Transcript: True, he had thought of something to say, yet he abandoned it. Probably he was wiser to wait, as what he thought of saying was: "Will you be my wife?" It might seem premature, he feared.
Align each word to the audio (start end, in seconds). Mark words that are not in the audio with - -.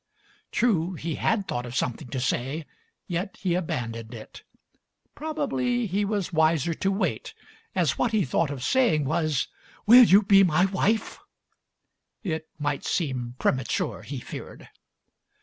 True, 0.51 0.95
he 0.95 1.13
had 1.13 1.47
thought 1.47 1.63
of 1.67 1.75
something 1.75 2.07
to 2.07 2.19
say, 2.19 2.65
yet 3.05 3.37
he 3.39 3.53
abandoned 3.53 4.15
it. 4.15 4.41
Probably 5.13 5.85
he 5.85 6.05
was 6.05 6.33
wiser 6.33 6.73
to 6.73 6.91
wait, 6.91 7.35
as 7.75 7.99
what 7.99 8.11
he 8.11 8.25
thought 8.25 8.49
of 8.49 8.63
saying 8.63 9.05
was: 9.05 9.47
"Will 9.85 10.03
you 10.03 10.23
be 10.23 10.43
my 10.43 10.65
wife?" 10.65 11.19
It 12.23 12.49
might 12.57 12.83
seem 12.83 13.35
premature, 13.37 14.01
he 14.01 14.19
feared. 14.19 14.69